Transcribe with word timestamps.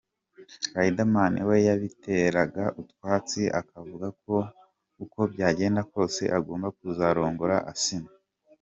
Riderman 0.75 1.33
we 1.47 1.57
yabiteraga 1.67 2.63
utwatsi 2.81 3.41
akavuga 3.59 4.07
ko 4.23 4.35
uko 5.03 5.19
byagenda 5.31 5.81
kose 5.93 6.23
‘agomba 6.37 6.67
kuzarongora 6.77 7.55
Asnah’. 7.71 8.11